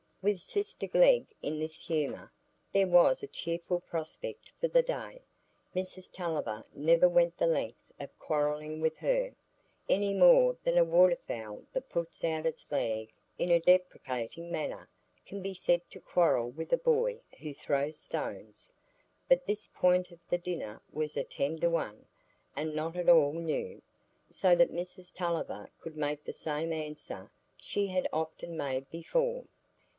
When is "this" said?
1.59-1.85, 19.45-19.69